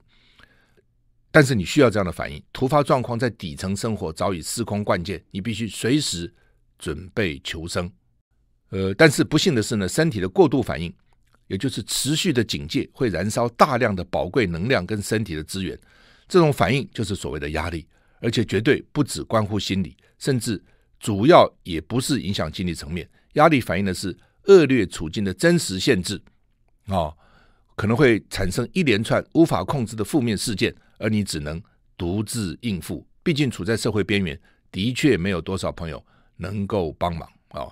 [1.30, 6.30] 但是你需要这样的反应，突发状况在底层生活早已司空惯见，你必须随时
[6.78, 7.90] 准备求生。
[8.68, 10.92] 呃，但是不幸的是呢，身体的过度反应，
[11.46, 15.78] 也就是持续的警戒，会燃烧大量的宝贵能量跟身体的资源。
[16.28, 17.86] 这种反应就是所谓的压力，
[18.20, 20.62] 而且绝对不只关乎心理，甚至。
[20.98, 26.20] 主要也不是影响经济层面，压力反映的是恶劣处境的真实限制，
[26.86, 27.12] 啊、
[27.76, 31.62] 可能会产生一连串无法控制的负面事件，而你只能
[31.96, 33.06] 独自应付。
[33.22, 34.38] 毕竟处在社会边缘，
[34.72, 36.02] 的确没有多少朋友
[36.36, 37.68] 能够帮忙啊、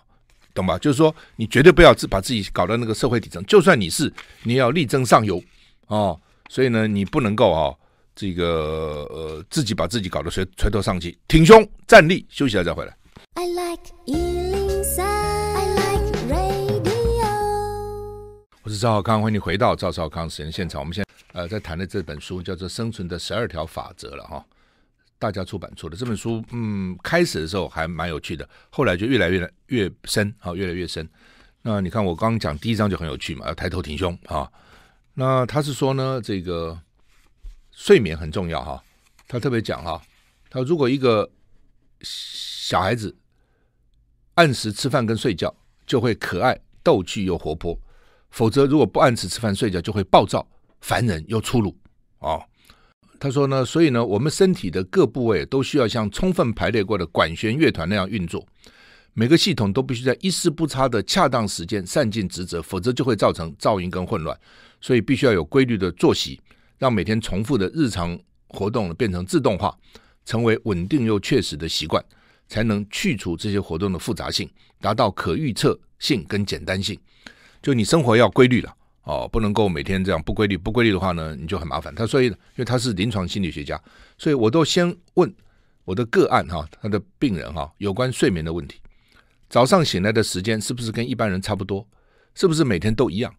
[0.54, 0.78] 懂吧？
[0.78, 4.12] 就是说，你绝对不要自把自己搞到那个社会底层，就算你是，
[4.42, 5.42] 你要力争上游
[5.86, 6.20] 哦。
[6.48, 7.74] 所以呢，你不能够啊、
[8.14, 12.96] 这个呃，自己把自己搞得垂垂头丧气，挺胸站立，休息了再回来。
[13.38, 17.28] I like 103, I like radio。
[18.62, 20.80] 我是赵少康，欢迎你回到赵少康时间现场。
[20.80, 24.42] 我们现在呃在谈的这本书叫做《生存的十二条法则》了哈，
[25.18, 31.06] 大家出版出的这本书，嗯，开始的时候还蛮有趣的，后来就越来越越深啊，越来越深。
[31.60, 34.50] 那你看我刚刚讲第一章就很有趣嘛，要抬头挺胸啊。
[35.12, 36.80] 那他是说呢，这个
[37.70, 38.82] 睡眠很重要哈，
[39.28, 40.00] 他特别讲哈，
[40.48, 41.30] 他如果一个
[42.00, 43.14] 小孩子。
[44.36, 45.54] 按时吃饭跟睡觉，
[45.86, 47.74] 就会可爱、逗趣又活泼；
[48.30, 50.46] 否则，如果不按时吃饭睡觉，就会暴躁、
[50.80, 51.74] 烦人又粗鲁。
[52.18, 52.42] 哦，
[53.18, 58.46] 他说呢，所以呢，我们身体的各部位都需要像充分排列过的管弦乐团那样运作，
[59.14, 64.38] 每个系统都必须在一丝不差的恰当时间善尽职责，否则就会造成噪音跟混乱。
[64.82, 66.38] 所以，必须要有规律的作息，
[66.76, 68.18] 让每天重复的日常
[68.48, 69.74] 活动变成自动化，
[70.26, 72.04] 成为稳定又确实的习惯。
[72.48, 74.48] 才能去除这些活动的复杂性，
[74.80, 76.98] 达到可预测性跟简单性。
[77.62, 80.56] 就你生活要规律了哦，不能够每天这样不规律。
[80.56, 81.94] 不规律的话呢，你就很麻烦。
[81.94, 83.80] 他所以，因为他是临床心理学家，
[84.18, 85.32] 所以我都先问
[85.84, 88.80] 我的个案哈，他的病人哈，有关睡眠的问题。
[89.48, 91.86] 早上醒来的时间是不是跟一般人差不多？
[92.34, 93.32] 是不是每天都一样？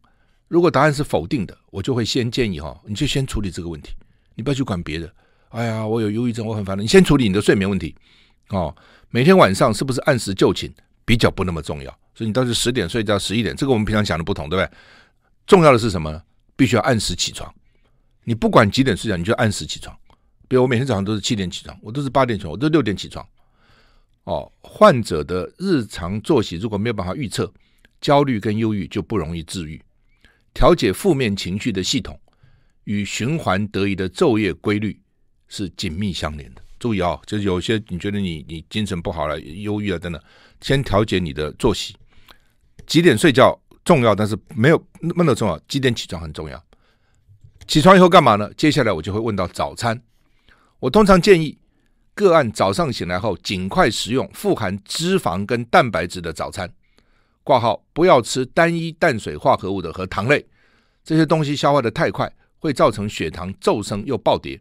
[0.47, 3.93] 如果答案是否定的，我就会先建议哈，你就先处理这个问题，
[4.35, 5.13] 你不要去管别的。
[5.49, 6.81] 哎呀，我有忧郁症，我很烦的。
[6.81, 7.93] 你先处理你的睡眠问题
[8.49, 8.73] 哦。
[9.09, 10.73] 每天晚上是不是按时就寝
[11.05, 14.77] 比较不那么重要，所以你到底十点睡觉，十一点，这个我们平常讲的不同，对不对？
[15.45, 16.21] 重要的是什么呢？
[16.55, 17.53] 必须要按时起床。
[18.23, 19.97] 你不管几点睡觉，你就按时起床。
[20.49, 23.25] 比如我每天早上都是七点起床，我都是八点起床，我都六点起床。
[24.25, 27.49] 哦，患者的日常作息如果没有办法预测，
[28.01, 29.81] 焦虑跟忧郁就不容易治愈。
[30.53, 32.19] 调节负面情绪的系统
[32.83, 34.99] 与循环得宜的昼夜规律
[35.47, 36.61] 是紧密相连的。
[36.79, 40.21] 注意啊、哦，就是有些你觉得你你精神不好了、忧郁了等等，
[40.61, 41.95] 先调节你的作息。
[42.85, 45.59] 几点睡觉重要，但是没有那么重要。
[45.67, 46.63] 几点起床很重要。
[47.67, 48.49] 起床以后干嘛呢？
[48.55, 50.01] 接下来我就会问到早餐。
[50.79, 51.57] 我通常建议
[52.13, 56.71] 个案早上醒来后尽快食用富含脂肪跟蛋白质的早餐。
[57.43, 60.45] 挂号不要吃单一碳水化合物的和糖类，
[61.03, 64.59] 这些东西消化的太快，会造成血糖骤升又暴跌。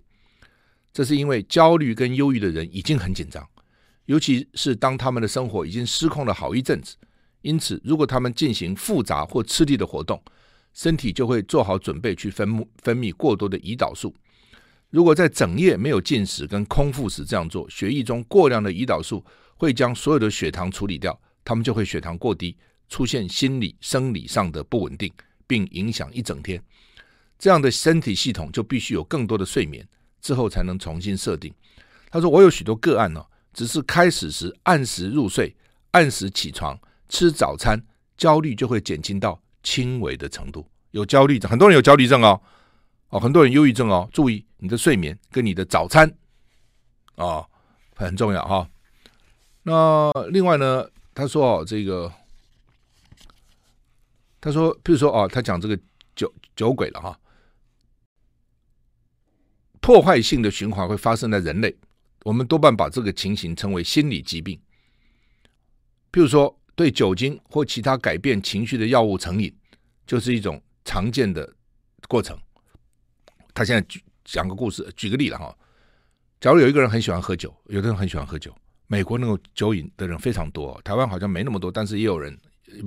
[0.96, 3.46] 这是因为焦虑跟忧郁的人已经很紧张，
[4.06, 6.96] 尤其是当他们的生活已经失控了好一阵子。
[7.42, 10.18] 因此，如果他们进行复杂或吃力的活动，
[10.72, 14.14] 身体就会做好准备去分分泌过多的胰岛素。
[14.88, 19.22] 如果在整夜没有进食跟空腹时这样做，血液中过量的胰岛素
[19.56, 22.56] 会将所有的血糖处理掉，他们就会血糖过低，
[22.88, 25.12] 出现心理生理上的不稳定，
[25.46, 26.58] 并影响一整天。
[27.38, 29.86] 这样的身体系统就必须有更多的睡眠。
[30.26, 31.54] 之后才能重新设定。
[32.10, 35.54] 他说：“我有许多个案、哦，只是开始时按时入睡、
[35.92, 36.76] 按时起床、
[37.08, 37.80] 吃早餐，
[38.16, 40.66] 焦虑就会减轻到轻微的程度。
[40.90, 42.40] 有焦虑症，很多人有焦虑症哦，
[43.10, 46.12] 哦，很多人忧郁症哦，注意你的睡眠跟你的早餐
[47.14, 47.46] 哦，
[47.94, 48.68] 很重要哈、
[49.62, 50.84] 那另外呢，
[51.14, 52.12] 他说哦，这个
[54.40, 55.78] 他说，比如说哦，他讲这个
[56.16, 57.16] 酒酒鬼了哈、
[59.86, 61.72] 破坏性的循环会发生在人类，
[62.24, 64.60] 我们多半把这个情形称为心理疾病。
[66.10, 69.56] 譬如说，对酒精或其他改变情绪的药物成瘾，
[70.04, 71.48] 就是一种常见的
[72.08, 72.36] 过程。
[73.54, 75.56] 他现在举讲个故事，举个例了哈。
[76.40, 78.52] 假如有一个人很喜欢喝酒，有的人很喜欢喝酒，
[78.88, 82.36] 美国那种酒瘾的人非常多，台湾好像没那么多，但是也有人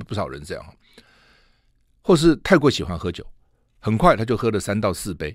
[0.05, 0.75] 不少人这样。
[2.01, 3.25] 或是太过喜欢喝酒，
[3.79, 5.33] 很快他就喝了三到四杯，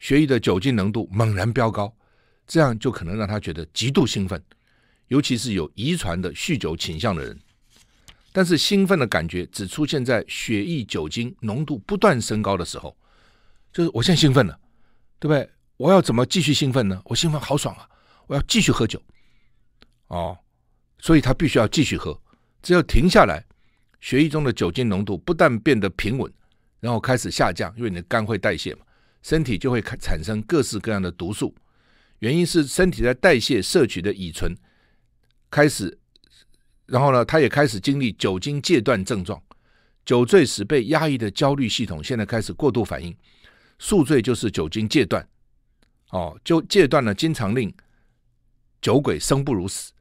[0.00, 1.94] 血液的酒精浓度猛然飙高，
[2.46, 4.42] 这样就可能让他觉得极度兴奋，
[5.08, 7.38] 尤其是有遗传的酗酒倾向的人。
[8.32, 12.96] 但是兴奋的感觉只出现在血液酒精浓度不断升高的时候。
[13.72, 14.58] 就是我现在兴奋了，
[15.18, 15.48] 对不对？
[15.76, 17.00] 我要怎么继续兴奋呢？
[17.04, 17.88] 我兴奋好爽啊！
[18.26, 19.00] 我要继续喝酒，
[20.08, 20.36] 哦，
[20.98, 22.18] 所以他必须要继续喝。
[22.62, 23.44] 只要停下来，
[24.00, 26.32] 血液中的酒精浓度不但变得平稳，
[26.80, 28.80] 然后开始下降，因为你的肝会代谢嘛，
[29.22, 31.54] 身体就会产生各式各样的毒素。
[32.20, 34.52] 原因是身体在代谢摄取的乙醇
[35.50, 35.96] 开始，
[36.86, 39.40] 然后呢，他也开始经历酒精戒断症状。
[40.04, 43.14] 酒醉时被压抑的焦虑系统现在开始过度反应。
[43.78, 45.28] 宿醉就是酒精戒断，
[46.10, 47.72] 哦，就戒断了，经常令
[48.80, 49.92] 酒鬼生不如死。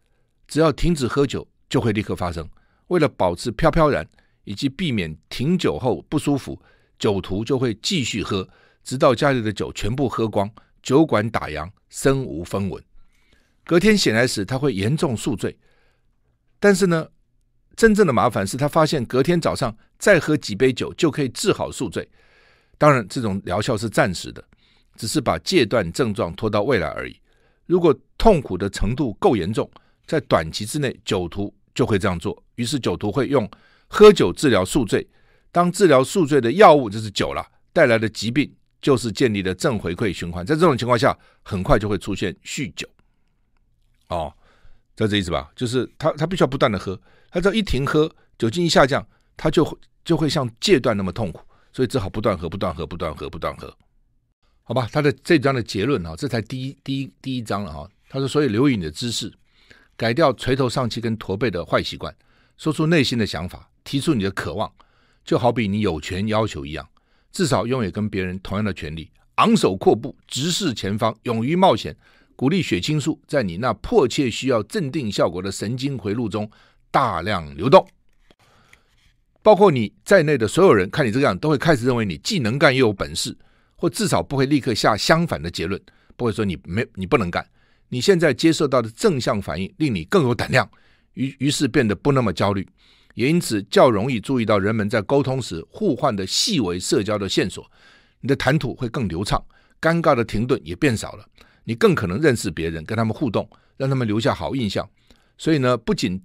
[0.47, 2.49] 只要停止喝酒，就会立刻发生。
[2.88, 4.08] 为了保持飘飘然，
[4.45, 6.60] 以及避免停酒后不舒服，
[6.97, 8.49] 酒徒就会继续喝，
[8.88, 10.50] 直到家里的酒全部喝光，
[10.82, 12.82] 酒馆打烊，身无分文。
[13.65, 15.58] 隔天醒来时，他会严重宿醉。
[16.58, 17.06] 但是呢，
[17.76, 22.10] 真正的麻烦是他发现隔天早上再喝几杯酒就可以治好宿醉。
[22.78, 24.41] 当然，这种疗效是暂时的，
[24.95, 27.19] 只是把戒断症状拖到未来而已。
[27.65, 29.69] 如果痛苦的程度够严重，
[30.06, 32.41] 在短期之内，酒徒就会这样做。
[32.56, 33.52] 于是，酒徒会用
[33.89, 35.06] 喝酒治疗宿醉。
[35.52, 38.50] 当治疗宿醉的药物就是酒了，带来的疾病
[38.88, 40.45] 就是建立了正回馈循环。
[40.45, 42.88] 在这种情况下，很快就会出现酗酒。
[44.08, 44.34] 哦，
[44.95, 45.52] 知道这意思吧？
[45.58, 46.97] 就是他他必须要不断的喝，
[47.30, 51.41] 他只要一停喝，酒精一下降，他就会就会像戒断那么痛苦。
[51.73, 53.78] 所以只好不断喝，不断喝，不断喝，不断喝，
[54.63, 54.88] 好吧？
[54.89, 57.89] 他的这章的结论啊，这才第一第一第一章了哈。
[58.08, 59.30] 他说：“所以留意你的姿势，
[59.97, 62.15] 改掉垂头丧气跟驼背的坏习惯，
[62.56, 64.71] 说出内心的想法，提出你的渴望，
[65.26, 66.88] 就好比你有权要求一样，
[67.38, 69.12] 至少拥有跟别人同样的权利。
[69.36, 71.95] 昂首阔步，直视前方，勇于冒险，
[72.36, 76.50] 鼓励血清素在你那迫切需要镇定效果的神经回路中
[76.89, 77.88] 大量流动。”
[79.43, 83.38] 包括你在内的所有人，看你这个样，都会开始认为你既能干又有本事，
[83.76, 85.80] 或至少不会立刻下相反的结论，
[86.15, 87.47] 不会说你没你不能干。
[87.89, 90.67] 你现在接受到的正向反应，令你更有胆量，
[91.13, 92.67] 于于是变得不那么焦虑，
[93.17, 97.69] 也因此较容易注意到人们在沟通时互换的细微社交的线索。
[98.21, 99.43] 你的谈吐会更流畅，
[99.82, 101.27] 尴尬的停顿也变少了，
[101.63, 104.88] 你更可能认识别人，跟他们互动，让他们留下好印象。
[105.36, 106.23] 所以呢，不仅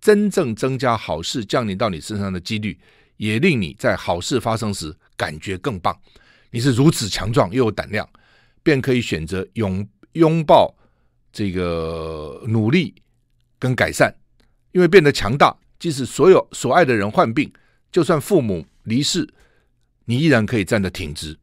[0.00, 2.76] 真正增加好事降临到你身上的几率，
[3.16, 5.96] 也令你在好事发生时感觉更棒。
[6.50, 8.08] 你是如此强壮又有胆量，
[8.64, 10.74] 便可以选择拥拥抱
[11.32, 12.92] 这个努力
[13.60, 14.12] 跟改善，
[14.72, 17.52] 因为变得强大，即使所有所爱的人患病，
[17.92, 19.28] 就算父母离世，
[20.06, 21.36] 你依然可以站得挺直，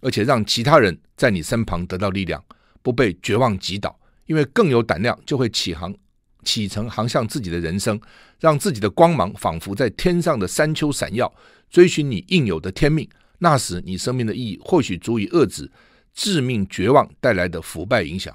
[0.00, 2.40] 而且让其他人在你身旁得到力量，
[2.80, 3.98] 不被绝望击倒。
[4.26, 5.92] 因为更有胆量，就会起航。
[6.44, 8.00] 启程航向自己的人生，
[8.38, 11.34] 让自己的光芒仿佛在天上的山丘闪耀，
[11.68, 13.08] 追寻你应有的天命。
[13.38, 15.68] 那时，你生命的意义或许足以遏制
[16.14, 18.32] 致命绝望带来的腐败影响。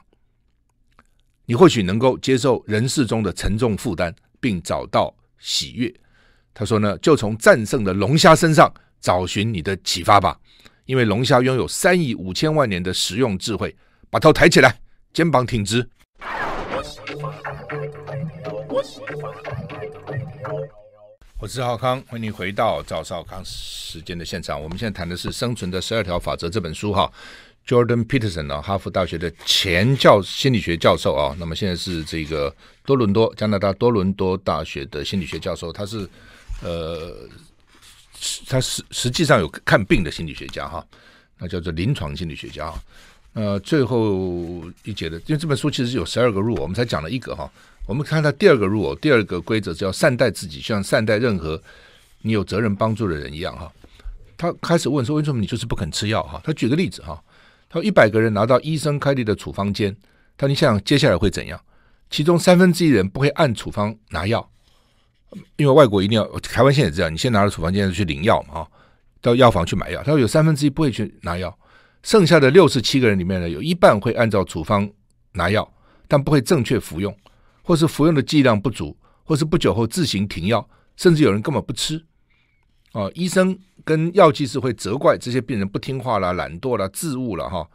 [1.46, 5.94] 你或许能够接受人世中的沉重负担，并找到喜悦。
[6.54, 10.40] 他说呢，就从战胜的龙虾身上找寻你的启发吧，
[10.86, 13.76] 因为龙虾拥有三亿五千万年的实用智慧。
[14.10, 14.80] 把头抬起来，
[15.12, 15.86] 肩膀挺直。
[21.40, 24.62] 我是浩康，欢迎回到赵少康时间的现场。
[24.62, 27.12] 我们现在谈的是《生存的十二条法则》这本书哈
[27.68, 32.54] ，Jordan Peterson 啊，哈佛大学的前教心理学教授啊，那么现在是这个
[32.86, 36.08] 多伦多加拿大多伦多大学的心理学教授，他是
[36.62, 37.16] 呃，
[38.48, 40.86] 他实实际上有看病的心理学家哈，
[41.40, 42.84] 那叫做临床心理学家哈。
[43.34, 47.52] 呃，最后一节的，因为这本书其实有十二个 rule，我们才讲了一个哈。
[47.88, 51.62] 我们看到第二个 rule，第二个规则是要善待自己，像善待任何
[52.22, 53.72] 你有责任帮助的人一样哈。
[54.38, 57.22] 他开始问说：“为什么你就是不肯吃药？”哈，他举个例子哈，
[57.74, 59.92] 他说一百个人拿到医生开立的处方间，
[60.38, 61.60] 他说你想想接下来会怎样？
[62.12, 64.48] 其中三分之一人不会按处方拿药，
[65.56, 68.72] 因为外国一定要，台湾现在也这样，你先拿了处方间去领药嘛，哈，
[69.22, 70.04] 到药房去买药。
[70.04, 71.58] 他说有三分之一不会去拿药，
[72.04, 74.88] 剩下的六十七个人里面呢，有一半会按照处方
[75.32, 75.68] 拿药，
[76.08, 77.18] 但不会正确服用，
[77.64, 82.06] 或是服用的剂量不足，或是不久后自行停药，甚至有人根本不吃。
[82.92, 87.68] 哦，医生跟药剂师会责怪这些病人不听话啦、懒惰啦、自误了哈。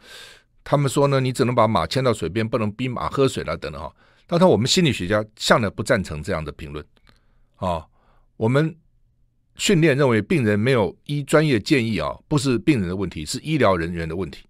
[0.63, 3.93] 他们说呢，你只能把马牵到水边，不能逼马喝水了等等哈。
[4.27, 6.85] 但是我们心理学家向来不赞成这样的评论。
[7.55, 7.85] 啊，
[8.37, 8.75] 我们
[9.55, 14.45] 训练认为病人没有依专业建议啊，不是病人的问题，是医疗人员的问题。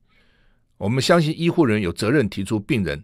[0.77, 3.03] 我们相信医护人员有责任提出病人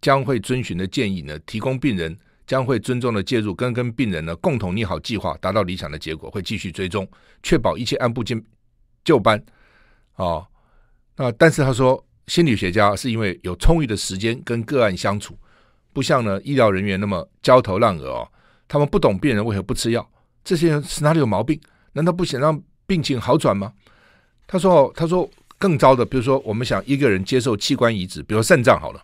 [0.00, 2.16] 将会遵循的建议呢，提供病人。
[2.50, 6.28] 将会尊重的介入，跟跟病人呢共同拟好计划，达到理想的结果。
[6.28, 7.08] 会继续追踪，
[7.44, 8.24] 确保一切按部
[9.04, 9.40] 就班。
[10.16, 10.44] 哦，
[11.14, 15.38] 那但是他说，心理学家是因为有充裕的时间跟个案相处，
[15.92, 18.28] 不像呢医疗人员那么焦头烂额哦。
[18.66, 20.04] 他们不懂病人为何不吃药，
[20.42, 21.60] 这些人是哪里有毛病？
[21.92, 23.72] 难道不想让病情好转吗？
[24.48, 29.00] 他说，他说更糟的，比如说我们想一个人接受器官移植，比如肾脏好了，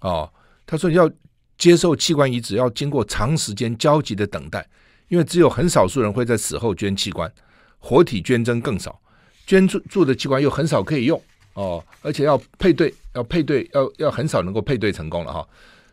[0.00, 0.28] 哦，
[0.66, 1.08] 他说要。
[1.56, 4.68] 接受器官移植要经过长时间焦急的等待，
[5.08, 7.32] 因为只有很少数人会在死后捐器官，
[7.78, 9.00] 活体捐赠更少，
[9.46, 11.20] 捐助助的器官又很少可以用
[11.54, 15.48] 哦，而且要配对，要配对，要要很少能够配对成功了哈。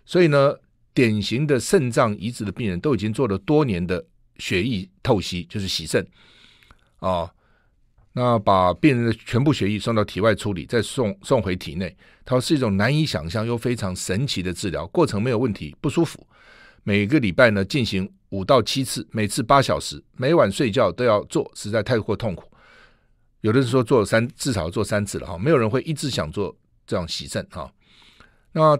[0.05, 0.55] 所以呢，
[0.93, 4.03] 典型的肾脏移植的病人都已经做了多年的
[4.37, 6.05] 血液透析，就是洗肾
[6.99, 7.31] 啊。
[8.13, 11.95] 那把病人的全部血液送到体外处理，再送送回体内，
[12.25, 16.27] 它是一种难以想象又非常神奇的治疗过程，没有问题，不舒服。
[16.83, 22.51] 每个礼拜呢进行五到七次，每次八小时，每晚睡觉都要做，实在太过痛苦。
[23.41, 26.55] 有的人说做三至少做三次了哈，没有人会一直想做
[26.85, 27.71] 这样洗肾哈。
[28.51, 28.77] 那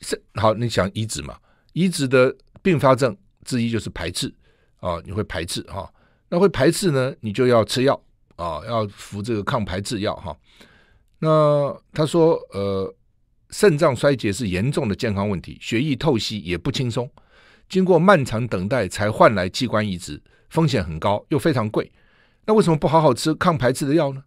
[0.00, 1.36] 肾好，你想移植嘛？
[1.72, 4.32] 移植的并发症之一就是排斥
[4.78, 5.92] 啊，你会排斥哈。
[6.28, 8.00] 那会排斥呢，你就要吃药。
[8.36, 10.36] 啊、要服这个抗排斥药哈。
[11.18, 12.94] 那他说，呃，
[13.50, 17.08] 肾脏衰竭是严重的健康问题，血液透析也不轻松，
[17.68, 21.90] 经过漫长等待才换来器官移植，风险很高，又非常贵。
[22.44, 24.24] 那为什么不好好吃抗排斥的药呢？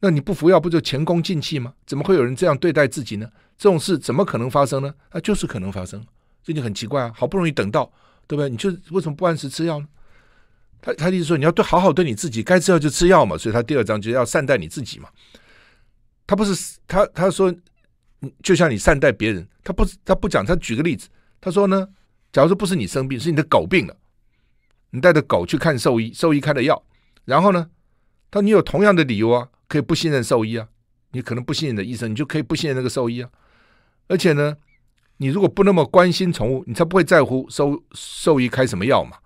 [0.00, 1.72] 那你不服药不就前功尽弃吗？
[1.86, 3.26] 怎么会有人这样对待自己呢？
[3.56, 4.92] 这种事怎么可能发生呢？
[5.12, 6.04] 那就是可能发生，
[6.42, 7.12] 这就很奇怪啊！
[7.16, 7.90] 好不容易等到，
[8.26, 8.50] 对不对？
[8.50, 9.86] 你就为什么不按时吃药呢？
[10.84, 13.38] 他他的意思说，你要对好好对你自己，该吃药就吃药嘛。
[13.38, 15.08] 所以他第二章就是要善待你自己嘛。
[16.26, 17.50] 他不是他他说，
[18.42, 20.44] 就像你善待别人，他不他不讲。
[20.44, 21.08] 他举个例子，
[21.40, 21.88] 他说呢，
[22.30, 23.96] 假如说不是你生病，是你的狗病了，
[24.90, 26.84] 你带着狗去看兽医，兽医开的药，
[27.24, 27.70] 然后呢，
[28.30, 30.68] 他说你有同样的理由啊，可以不信任兽医啊。
[31.12, 33.30] 你可能不信任的医生，你就可以不信任那个兽医啊。
[34.08, 34.54] 而且呢，
[35.16, 39.16] 你如果不那么关心宠物，你才不会在乎兽兽医开什么药嘛。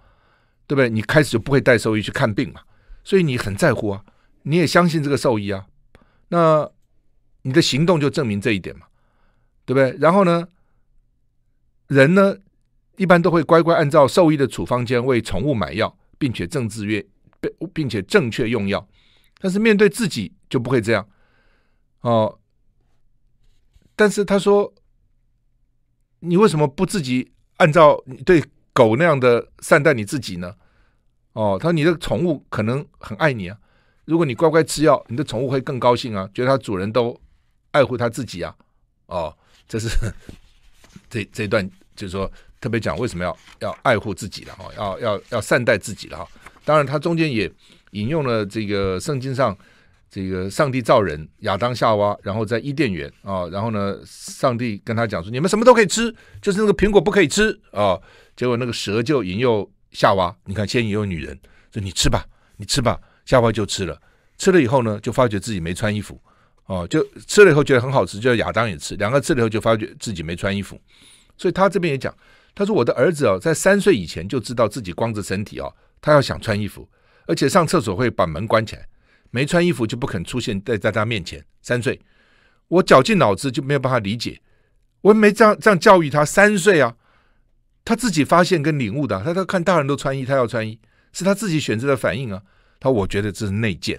[0.69, 0.91] 对不对？
[0.91, 2.61] 你开始就不会带兽医去看病嘛，
[3.03, 4.05] 所以你很在乎啊，
[4.43, 5.67] 你也相信这个兽医啊，
[6.29, 6.71] 那
[7.41, 8.87] 你的行动就证明这一点嘛，
[9.65, 9.99] 对不对？
[9.99, 10.47] 然后呢，
[11.87, 12.37] 人呢
[12.99, 17.03] 一般都会乖乖按照兽医的处方间为宠物买药，并且正自愿，
[17.41, 18.87] 并并且正确用药，
[19.39, 21.09] 但是面对自己就不会这样
[22.03, 22.39] 哦。
[23.97, 24.75] 但是他说，
[26.21, 28.45] 你为什么不自己按照对？
[28.79, 30.55] 狗那样的善待你自己呢？
[31.33, 33.59] 哦，他说你的宠物可能很爱你啊。
[34.05, 37.21] 如果你乖乖吃药，你的宠物会更高兴啊，觉得它主人都
[37.73, 38.55] 爱护它自己啊。
[39.07, 39.89] 哦，这是
[41.11, 46.29] 这这段就是说特别讲为什么要要爱护自己了哈，要要要善待自己了哈。
[46.65, 47.51] 当然，他中间也
[47.91, 49.57] 引用了这个圣经上
[50.09, 57.99] 这个上帝造人亚当夏娃，然后在伊甸园啊，然后呢，上帝跟他讲说，你们什么都可以吃，就是那个苹果不可以吃啊。
[58.39, 61.37] 结果那个蛇就引诱夏娃，你看先引诱女人，
[61.75, 62.25] 说你吃吧，
[62.57, 62.97] 你吃吧。
[63.25, 64.01] 夏娃就吃了，
[64.39, 66.23] 吃了以后呢，就发觉自己没穿衣服，
[66.67, 70.81] 哦，就吃了以后觉得很好吃，就亚当也吃，两个吃了以后就发觉自己没穿衣服。
[71.37, 72.17] 所以他这边也讲，
[72.55, 76.89] 他说我的儿子哦，在三岁以前就知道自己光着身体哦，他要想穿衣服，
[77.27, 78.87] 而且上厕所会把门关起来，
[79.33, 81.45] 没穿衣服就不肯出现在在他面前。
[81.61, 82.01] 三岁，
[82.69, 84.41] 我绞尽脑汁就没有办法理解，
[85.01, 86.95] 我也没这样这样教育他，三岁啊。
[87.89, 90.79] 他自己发现跟领悟的、他他看大人都穿衣，他要穿衣，
[91.15, 92.39] 是他自己选择的反应啊。
[92.79, 93.99] 他我觉得这是内建，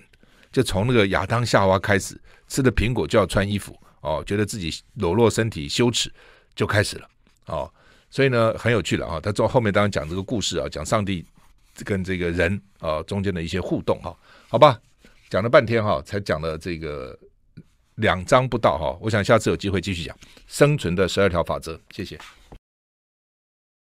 [0.51, 2.15] 就从那个亚当夏娃开始
[2.47, 6.13] 吃的苹果就要穿衣服哦，觉得自己裸露身体羞耻
[6.53, 7.09] 就开始了
[7.47, 7.67] 哦。
[8.11, 9.19] 所以呢，很有趣了啊。
[9.19, 11.25] 他从后面当然讲这个故事啊，讲上帝
[11.83, 14.15] 跟这个人啊中间的一些互动哈，
[14.49, 14.79] 好吧，
[15.31, 17.17] 讲了半天哈，才讲了这个
[17.95, 20.15] 两章不到哈，我想下次有机会继续讲
[20.45, 22.19] 生存的十二条法则，谢谢。